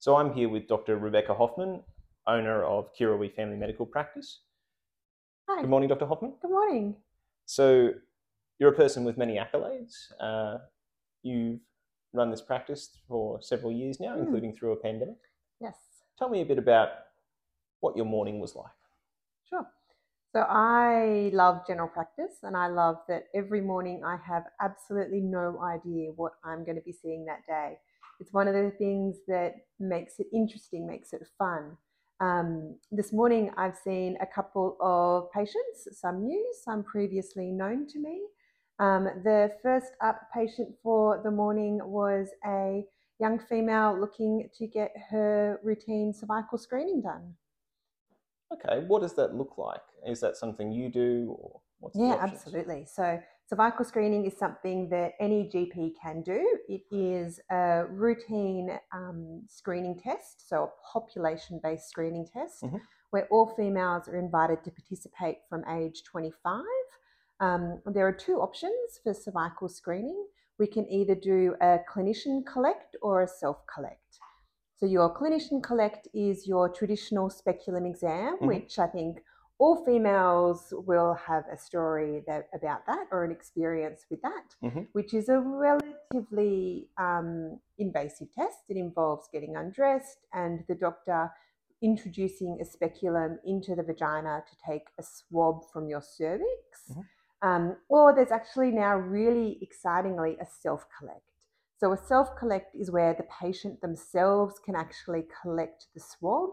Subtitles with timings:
[0.00, 0.96] So I'm here with Dr.
[0.96, 1.82] Rebekah Hoffman,
[2.26, 4.40] owner of Kirrawee Family Medical Practice.
[5.48, 5.60] Hi.
[5.60, 6.06] Good morning, Dr.
[6.06, 6.34] Hoffman.
[6.40, 6.96] Good morning.
[7.44, 7.90] So
[8.58, 9.92] you're a person with many accolades.
[10.18, 10.58] Uh,
[11.22, 11.60] you've
[12.14, 14.20] run this practice for several years now, Mm.
[14.20, 15.18] including through a pandemic.
[15.60, 15.76] Yes,
[16.18, 16.90] Tell me a bit about
[17.80, 18.72] what your morning was like.
[19.44, 19.66] sure.
[20.32, 25.60] So I love general practice and I love that every morning I have absolutely no
[25.62, 27.78] idea what I'm going to be seeing that day.
[28.20, 31.76] It's one of the things that makes it interesting, makes it fun.
[32.20, 37.98] Um, this morning I've seen a couple of patients, some new, some previously known to
[37.98, 38.20] me.
[38.78, 42.84] Um, the first up patient for the morning was a
[43.18, 47.34] young female looking to get her routine cervical screening done.
[48.52, 49.82] Okay, what does that look like?
[50.06, 52.84] Is that something you do, or what's Yeah, absolutely.
[52.84, 56.40] So, cervical screening is something that any GP can do.
[56.68, 62.80] It is a routine um, screening test, so a population based screening test, Mhm.
[63.10, 66.64] where all females are invited to participate from age 25.
[67.40, 70.28] Um, there are two options for cervical screening.
[70.58, 74.20] We can either do a clinician collect or a self collect.
[74.76, 78.46] So, your clinician collect is your traditional speculum exam, Mhm.
[78.46, 79.24] which I think
[79.60, 84.88] all females will have a story that, about that or an experience with that, Mhm.
[84.92, 88.64] which is a relatively um, invasive test.
[88.70, 91.30] It involves getting undressed and the doctor
[91.82, 96.90] introducing a speculum into the vagina to take a swab from your cervix.
[96.90, 97.04] Mhm.
[97.42, 101.26] Um, or there's actually now really excitingly a self collect.
[101.78, 106.50] So, a self collect is where the patient themselves can actually collect the swab,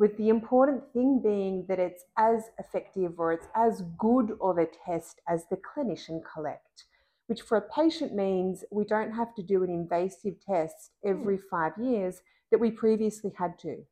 [0.00, 4.66] with the important thing being that it's as effective or it's as good of a
[4.86, 6.86] test as the clinician collect,
[7.26, 11.42] which for a patient means we don't have to do an invasive test every hmm.
[11.50, 13.84] five years that we previously had to.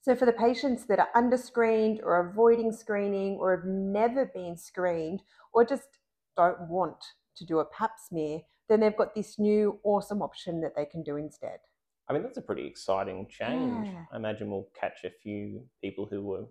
[0.00, 5.22] So, for the patients that are underscreened or avoiding screening or have never been screened
[5.52, 6.00] or just
[6.36, 6.98] don't want
[7.36, 11.04] to do a pap smear, then they've got this new awesome option that they can
[11.04, 11.60] do instead.
[12.08, 13.88] I mean, that's a pretty exciting change.
[13.88, 14.04] Yeah.
[14.12, 16.44] I imagine we'll catch a few people who were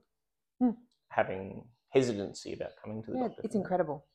[0.59, 0.71] Hmm.
[1.09, 3.41] having hesitancy about coming to the Yeah, doctor.
[3.43, 4.05] it's incredible.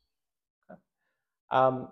[1.51, 1.89] Um,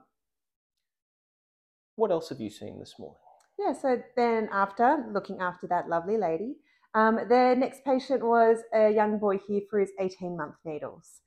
[1.96, 3.18] what else have you seen this morning?
[3.58, 6.56] Yeah, so then after looking after that lovely lady,
[6.94, 11.20] um, the next patient was a young boy here for his 18 month needles.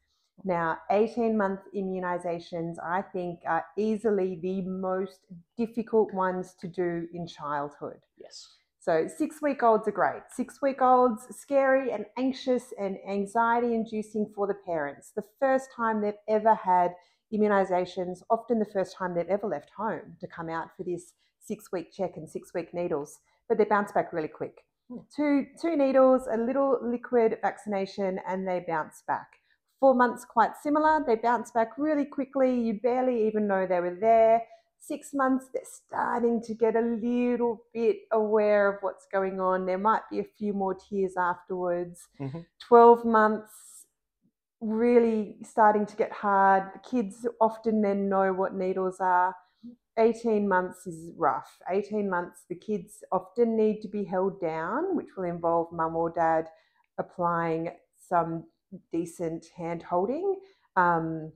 [0.44, 5.20] Now, 18 month immunizations, I think, are easily the most
[5.58, 8.00] difficult ones to do in childhood.
[8.18, 8.56] Yes.
[8.80, 10.22] So, six week olds are great.
[10.32, 15.12] Six week olds, scary and anxious and anxiety inducing for the parents.
[15.16, 16.92] The first time they've ever had
[17.34, 21.72] immunizations, often the first time they've ever left home to come out for this six
[21.72, 24.64] week check and six week needles, but they bounce back really quick.
[24.90, 25.00] Hmm.
[25.14, 29.28] Two, two needles, a little liquid vaccination, and they bounce back.
[29.80, 31.04] Four months, quite similar.
[31.06, 32.60] They bounce back really quickly.
[32.60, 34.42] You barely even know they were there.
[34.80, 39.66] Six months, they're starting to get a little bit aware of what's going on.
[39.66, 42.08] There might be a few more tears afterwards.
[42.20, 42.46] Mhm.
[42.60, 43.86] 12 months,
[44.60, 46.72] really starting to get hard.
[46.74, 49.36] The kids often then know what needles are.
[49.98, 51.60] 18 months is rough.
[51.70, 56.12] 18 months, the kids often need to be held down, which will involve mum or
[56.12, 56.50] dad
[56.98, 58.46] applying some
[58.92, 60.40] decent hand holding.
[60.76, 61.32] Um,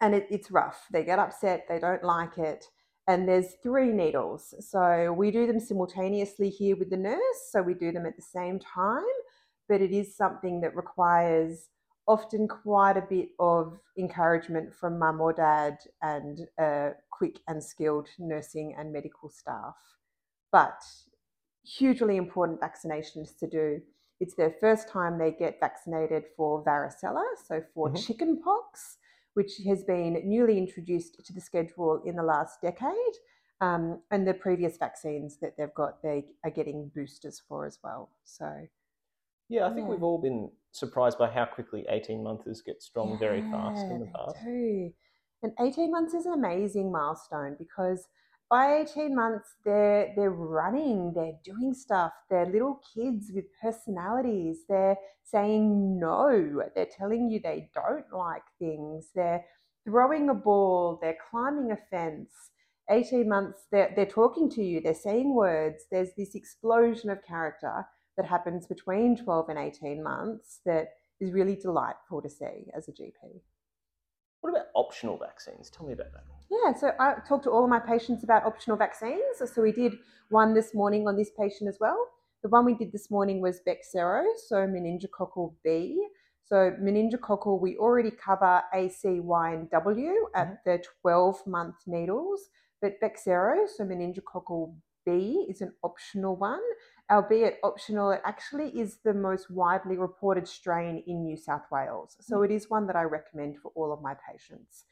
[0.00, 0.86] and it, it's rough.
[0.92, 2.64] They get upset, they don't like it.
[3.06, 4.54] And there's three needles.
[4.60, 7.50] So we do them simultaneously here with the nurse.
[7.50, 9.02] So we do them at the same time.
[9.68, 11.68] But it is something that requires
[12.06, 16.40] often quite a bit of encouragement from mum or dad and
[17.10, 19.76] quick and skilled nursing and medical staff.
[20.52, 20.80] But
[21.64, 23.80] hugely important vaccinations to do.
[24.20, 28.04] It's their first time they get vaccinated for varicella, so for Mhm.
[28.04, 28.98] chickenpox,
[29.34, 33.14] which has been newly introduced to the schedule in the last decade.
[33.60, 38.10] Um, and the previous vaccines that they've got, they are getting boosters for as well.
[38.24, 38.68] So
[39.48, 39.94] Yeah, I think Yeah.
[39.94, 44.06] we've all been surprised by how quickly 18 monthers get strong very fast in the
[44.06, 44.44] past.
[44.44, 44.94] Do.
[45.42, 48.08] And 18 months is an amazing milestone because
[48.50, 54.96] by 18 months they're they're running, they're doing stuff, they're little kids with personalities, they're
[55.22, 59.44] saying no, they're telling you they don't like things, they're
[59.84, 62.30] throwing a ball, they're climbing a fence.
[62.90, 67.84] 18 months, they're, they're talking to you, they're saying words, there's this explosion of character
[68.16, 70.88] that happens between 12 and 18 months that
[71.20, 73.42] is really delightful to see as a GP.
[74.40, 75.70] What about optional vaccines?
[75.70, 76.24] Tell me about that.
[76.50, 79.22] Yeah, so I talked to all of my patients about optional vaccines.
[79.44, 79.94] So we did
[80.30, 81.98] one this morning on this patient as well.
[82.42, 86.06] The one we did this morning was Bexsero, so meningococcal B.
[86.44, 90.64] So meningococcal, we already cover A, C, Y, and W at Mhm.
[90.64, 92.48] the 12 month needles,
[92.80, 94.74] but Bexsero, so meningococcal
[95.04, 96.62] B, is an optional one.
[97.10, 102.16] Albeit optional, it actually is the most widely reported strain in New South Wales.
[102.20, 104.84] So it is one that I recommend for all of my patients.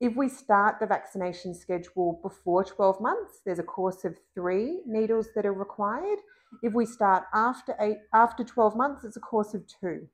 [0.00, 5.28] If we start the vaccination schedule before 12 months, there's a course of three needles
[5.34, 6.20] that are required.
[6.62, 10.08] If we start after eight, after 12 months, it's a course of two.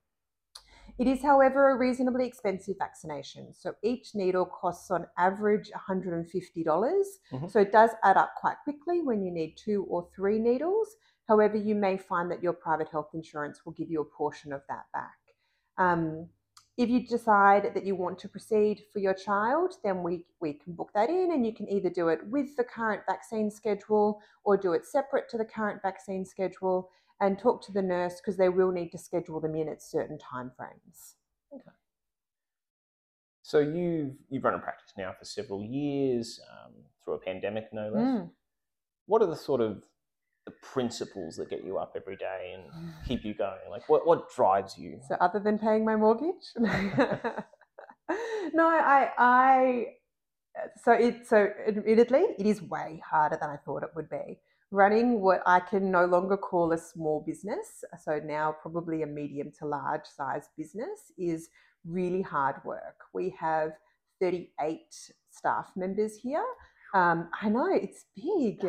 [0.98, 3.52] It is, however, a reasonably expensive vaccination.
[3.52, 6.64] So each needle costs on average $150.
[6.64, 7.50] dollars Mhm.
[7.50, 10.96] So it does add up quite quickly when you need two or three needles.
[11.28, 14.62] However, you may find that your private health insurance will give you a portion of
[14.68, 15.18] that back.
[15.78, 16.28] Um,
[16.76, 20.72] if you decide that you want to proceed for your child, then we, we can
[20.72, 24.56] book that in and you can either do it with the current vaccine schedule or
[24.56, 26.90] do it separate to the current vaccine schedule
[27.20, 30.18] and talk to the nurse because they will need to schedule them in at certain
[30.18, 31.14] time frames.
[33.42, 36.72] So you've you've run a practice now for several years um,
[37.04, 38.02] through a pandemic, no less.
[38.02, 38.30] Mm.
[39.06, 39.82] What are the sort of
[40.46, 43.70] the principles that get you up every day and keep you going?
[43.70, 45.00] Like what what drives you?
[45.08, 46.52] So other than paying my mortgage,
[48.52, 49.86] no, I, I,
[50.82, 54.38] so it, so admittedly, it is way harder than I thought it would be.
[54.70, 59.52] Running what I can no longer call a small business, so now probably a medium
[59.58, 61.48] to large size business, is
[61.84, 62.96] really hard work.
[63.12, 63.72] We have
[64.20, 64.80] 38
[65.30, 66.44] staff members here.
[66.94, 68.64] Um, I know it's big.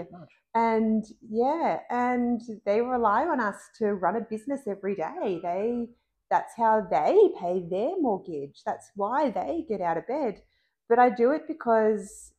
[0.55, 5.39] And yeah, and they rely on us to run a business every day.
[5.43, 5.87] They
[6.31, 8.63] that's how they pay their mortgage.
[8.65, 10.41] That's why they get out of bed.
[10.89, 12.33] But I do it because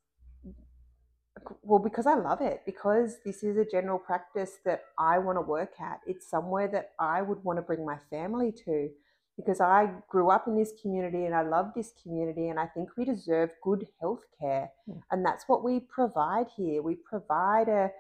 [1.63, 5.43] well, because I love it, because this is a general practice that I want to
[5.43, 6.01] work at.
[6.07, 8.89] It's somewhere that I would want to bring my family to
[9.37, 12.91] because I grew up in this community and I love this community and I think
[12.97, 14.71] we deserve good health care.
[14.87, 14.99] Hmm.
[15.11, 16.83] And that's what we provide here.
[16.83, 17.91] We provide a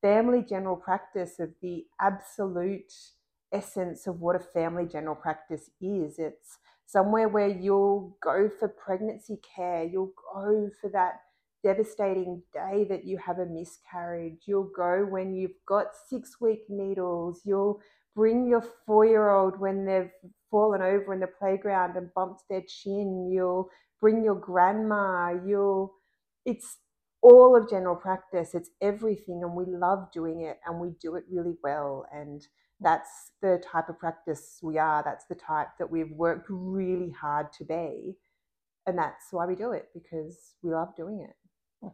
[0.00, 2.92] family general practice of the absolute
[3.52, 6.18] essence of what a family general practice is.
[6.18, 11.20] It's somewhere where you'll go for pregnancy care, you'll go for that
[11.62, 17.42] devastating day that you have a miscarriage, you'll go when you've got six week needles,
[17.44, 17.80] you'll
[18.16, 20.10] bring your four year old when they've
[20.50, 23.68] fallen over in the playground and bumped their chin, you'll
[24.00, 25.92] bring your grandma, you'll,
[26.46, 26.78] it's
[27.22, 31.24] all of general practice, it's everything, and we love doing it and we do it
[31.30, 32.06] really well.
[32.12, 32.40] And
[32.80, 35.02] that's the type of practice we are.
[35.04, 38.16] That's the type that we've worked really hard to be.
[38.86, 41.90] And that's why we do it because we love doing it.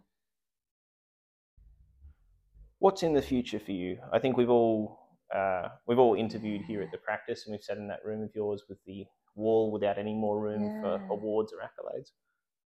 [2.79, 3.99] What's in the future for you?
[4.13, 5.02] I think we've all
[5.35, 8.31] uh, we've all interviewed here at the practice, and we've sat in that room of
[8.35, 12.11] yours with the wall without any more room for awards or accolades.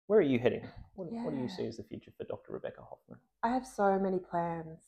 [0.06, 0.66] Where are you heading?
[0.94, 2.52] What, what do you see as the future for Dr.
[2.52, 3.18] Rebekah Hoffman?
[3.42, 4.78] I have so many plans,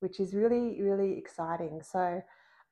[0.00, 1.80] which is really, really exciting.
[1.82, 2.22] So,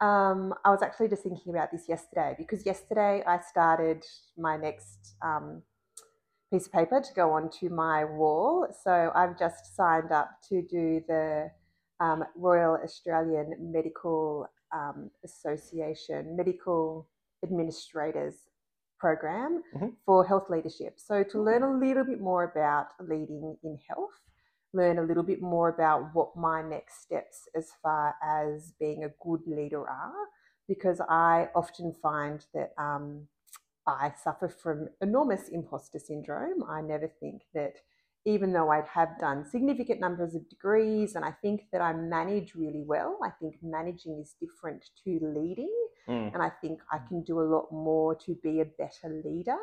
[0.01, 4.05] um, I was actually just thinking about this yesterday because yesterday I started
[4.37, 5.63] my next um,
[6.53, 8.67] piece of paper to go onto my wall.
[8.83, 11.51] So, I've just signed up to do the
[12.01, 17.09] um, Royal Australian Medical um, Association Medical
[17.43, 18.35] Administrators
[18.99, 19.97] Program Mhm.
[20.07, 20.99] for health leadership.
[20.99, 24.21] So, to learn a little bit more about leading in health
[24.75, 29.15] learn a little bit more about what my next steps as far as being a
[29.23, 30.27] good leader are,
[30.69, 33.29] because I often find that um,
[33.87, 36.65] I suffer from enormous imposter syndrome.
[36.69, 37.77] I never think that,
[38.25, 42.55] even though I have done significant numbers of degrees and I think that I manage
[42.55, 45.73] really well, I think managing is different to leading.
[46.09, 46.33] Mm.
[46.33, 49.59] And I think I can do a lot more to be a better leader.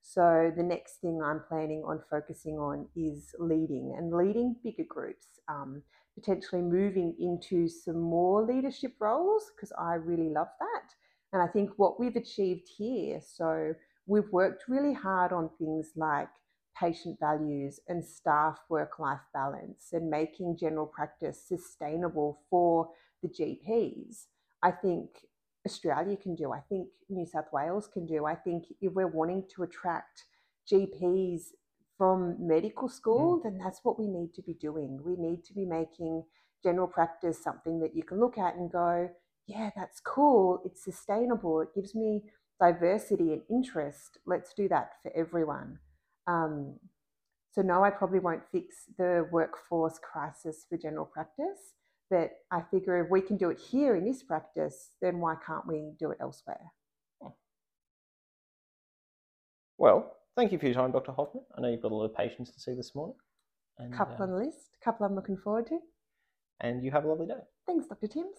[0.00, 5.26] So the next thing I'm planning on focusing on is leading and leading bigger groups,
[5.48, 5.82] um,
[6.14, 10.94] potentially moving into some more leadership roles because I really love that.
[11.32, 13.74] And I think what we've achieved here, so
[14.06, 16.28] we've worked really hard on things like
[16.78, 22.90] patient values and staff work life balance and making general practice sustainable for
[23.22, 24.24] the GPs.
[24.62, 25.10] I think
[25.66, 26.52] Australia can do.
[26.52, 28.26] I think New South Wales can do.
[28.26, 30.24] I think if we're wanting to attract
[30.70, 31.48] GPs
[31.98, 33.42] from medical school, mm.
[33.42, 35.00] then that's what we need to be doing.
[35.04, 36.24] We need to be making
[36.62, 39.08] general practice something that you can look at and go,
[39.46, 40.60] yeah, that's cool.
[40.64, 41.60] It's sustainable.
[41.60, 42.22] It gives me
[42.60, 44.18] diversity and interest.
[44.26, 45.78] Let's do that for everyone.
[46.26, 46.74] Um,
[47.52, 51.74] so no, I probably won't fix the workforce crisis for general practice.
[52.10, 55.66] But I figure if we can do it here in this practice, then why can't
[55.66, 56.72] we do it elsewhere?
[59.78, 61.12] Well, thank you for your time, Dr.
[61.12, 61.44] Hoffman.
[61.56, 63.16] I know you've got a lot of patients to see this morning.
[63.78, 65.78] A couple uh, on the list, a couple I'm looking forward to.
[66.60, 67.34] and you have a lovely day.
[67.66, 68.06] Thanks, Dr.
[68.06, 68.38] Timms.